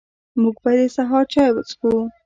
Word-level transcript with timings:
موږ 0.41 0.55
به 0.63 0.71
د 0.77 0.81
سهار 0.95 1.23
چاي 1.33 1.49
وڅښو 1.51 1.93